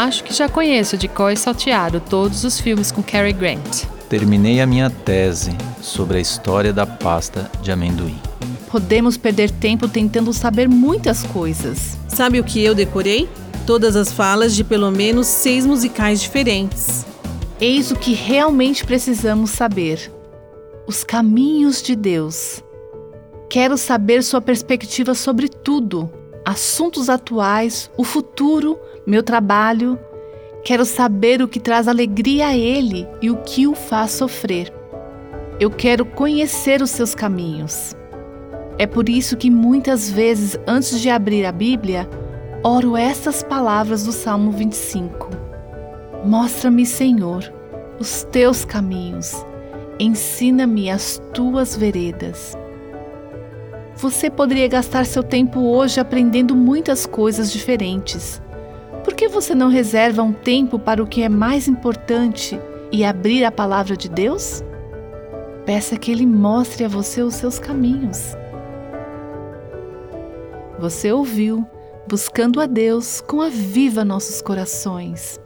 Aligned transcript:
Acho 0.00 0.24
que 0.24 0.32
já 0.32 0.48
conheço 0.48 0.96
de 0.96 1.06
cor 1.06 1.30
e 1.30 1.36
salteado 1.36 2.00
todos 2.00 2.42
os 2.42 2.58
filmes 2.58 2.90
com 2.90 3.02
Cary 3.02 3.34
Grant. 3.34 3.84
Terminei 4.08 4.58
a 4.58 4.66
minha 4.66 4.88
tese 4.88 5.50
sobre 5.82 6.16
a 6.16 6.20
história 6.22 6.72
da 6.72 6.86
pasta 6.86 7.50
de 7.60 7.70
amendoim. 7.70 8.18
Podemos 8.70 9.18
perder 9.18 9.50
tempo 9.50 9.86
tentando 9.86 10.32
saber 10.32 10.70
muitas 10.70 11.22
coisas. 11.24 11.98
Sabe 12.08 12.40
o 12.40 12.44
que 12.44 12.64
eu 12.64 12.74
decorei? 12.74 13.28
Todas 13.66 13.94
as 13.94 14.10
falas 14.10 14.56
de 14.56 14.64
pelo 14.64 14.90
menos 14.90 15.26
seis 15.26 15.66
musicais 15.66 16.22
diferentes. 16.22 17.04
Eis 17.60 17.90
o 17.90 17.94
que 17.94 18.14
realmente 18.14 18.86
precisamos 18.86 19.50
saber: 19.50 20.10
os 20.86 21.04
caminhos 21.04 21.82
de 21.82 21.94
Deus. 21.94 22.64
Quero 23.50 23.76
saber 23.76 24.22
sua 24.22 24.40
perspectiva 24.40 25.14
sobre 25.14 25.46
tudo: 25.46 26.10
assuntos 26.44 27.08
atuais, 27.08 27.90
o 27.96 28.04
futuro, 28.04 28.78
meu 29.06 29.22
trabalho. 29.22 29.98
Quero 30.64 30.84
saber 30.84 31.40
o 31.42 31.48
que 31.48 31.58
traz 31.58 31.88
alegria 31.88 32.48
a 32.48 32.56
Ele 32.56 33.06
e 33.22 33.30
o 33.30 33.36
que 33.38 33.66
o 33.66 33.74
faz 33.74 34.12
sofrer. 34.12 34.72
Eu 35.58 35.70
quero 35.70 36.04
conhecer 36.04 36.82
os 36.82 36.90
seus 36.90 37.14
caminhos. 37.14 37.94
É 38.78 38.86
por 38.86 39.08
isso 39.08 39.36
que 39.36 39.50
muitas 39.50 40.10
vezes, 40.10 40.58
antes 40.66 41.00
de 41.00 41.10
abrir 41.10 41.44
a 41.44 41.52
Bíblia, 41.52 42.08
oro 42.62 42.96
estas 42.96 43.42
palavras 43.42 44.04
do 44.04 44.12
Salmo 44.12 44.50
25. 44.52 45.28
Mostra-me, 46.24 46.86
Senhor, 46.86 47.52
os 47.98 48.24
teus 48.24 48.64
caminhos, 48.64 49.44
ensina-me 49.98 50.90
as 50.90 51.20
tuas 51.34 51.76
veredas. 51.76 52.56
Você 54.00 54.30
poderia 54.30 54.68
gastar 54.68 55.04
seu 55.06 55.22
tempo 55.22 55.60
hoje 55.60 56.00
aprendendo 56.00 56.56
muitas 56.56 57.06
coisas 57.06 57.52
diferentes 57.52 58.40
por 59.02 59.14
que 59.14 59.28
você 59.28 59.54
não 59.54 59.68
reserva 59.68 60.22
um 60.22 60.32
tempo 60.32 60.78
para 60.78 61.02
o 61.02 61.06
que 61.06 61.22
é 61.22 61.28
mais 61.28 61.66
importante 61.66 62.60
e 62.92 63.04
abrir 63.04 63.44
a 63.44 63.52
palavra 63.52 63.96
de 63.96 64.08
Deus? 64.08 64.62
Peça 65.64 65.96
que 65.96 66.10
Ele 66.10 66.26
mostre 66.26 66.84
a 66.84 66.88
você 66.88 67.22
os 67.22 67.34
seus 67.34 67.58
caminhos. 67.58 68.36
Você 70.78 71.10
ouviu, 71.12 71.66
buscando 72.06 72.60
a 72.60 72.66
Deus 72.66 73.20
com 73.20 73.40
a 73.40 73.48
viva 73.48 74.04
nossos 74.04 74.42
corações. 74.42 75.40